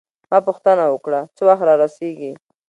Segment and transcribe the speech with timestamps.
[0.31, 2.31] ما پوښتنه وکړه: څه وخت رارسیږي؟